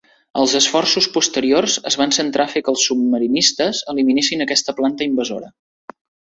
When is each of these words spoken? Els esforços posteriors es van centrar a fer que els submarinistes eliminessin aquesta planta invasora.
Els 0.43 0.53
esforços 0.59 1.07
posteriors 1.17 1.75
es 1.91 1.97
van 2.03 2.15
centrar 2.17 2.47
a 2.49 2.51
fer 2.55 2.65
que 2.69 2.73
els 2.75 2.87
submarinistes 2.89 3.85
eliminessin 3.95 4.45
aquesta 4.49 4.79
planta 4.83 5.11
invasora. 5.13 5.55